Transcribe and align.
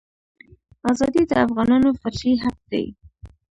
ازادي 0.91 1.23
د 1.29 1.33
افغانانو 1.45 1.89
فطري 2.01 2.33
حق 2.43 2.57
دی. 2.71 2.85